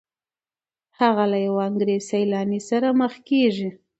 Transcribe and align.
هغه 0.99 1.23
له 1.31 1.37
یو 1.45 1.55
انګریز 1.67 2.01
سیلاني 2.11 2.59
سره 2.69 2.87
مخ 2.99 3.13
کیږي. 3.27 3.69